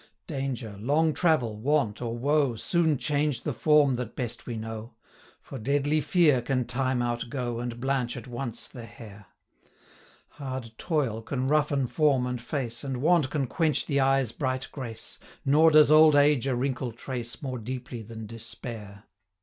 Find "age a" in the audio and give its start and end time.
16.15-16.55